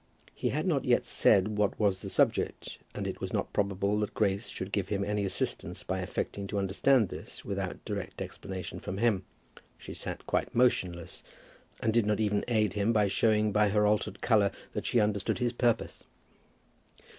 [0.33, 4.15] He had not yet said what was the subject, and it was not probable that
[4.15, 8.97] Grace should give him any assistance by affecting to understand this without direct explanation from
[8.97, 9.25] him.
[9.77, 11.21] She sat quite motionless,
[11.81, 15.37] and did not even aid him by showing by her altered colour that she understood
[15.37, 16.03] his purpose.